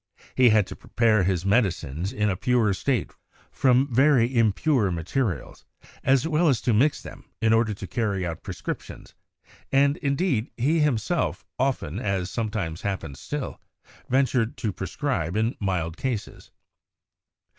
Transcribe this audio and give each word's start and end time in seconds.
He 0.33 0.49
had 0.49 0.65
to 0.65 0.75
prepare 0.75 1.21
his 1.21 1.45
medi 1.45 1.69
cines 1.69 2.11
in 2.11 2.27
a 2.27 2.35
pure 2.35 2.73
state 2.73 3.11
from 3.51 3.87
very 3.93 4.35
impure 4.35 4.89
materials, 4.89 5.63
as 6.03 6.27
well 6.27 6.49
as 6.49 6.59
to 6.61 6.73
mix 6.73 7.03
them 7.03 7.25
in 7.39 7.53
order 7.53 7.75
to 7.75 7.85
carry 7.85 8.25
out 8.25 8.41
prescriptions; 8.41 9.13
and, 9.71 9.97
indeed, 9.97 10.49
he 10.57 10.79
himself 10.79 11.45
often, 11.59 11.99
as 11.99 12.31
sometimes 12.31 12.81
happens 12.81 13.19
still, 13.19 13.61
ven 14.09 14.25
tured 14.25 14.55
to 14.55 14.73
prescribe 14.73 15.35
in 15.37 15.55
mild 15.59 15.97
cases. 15.97 16.49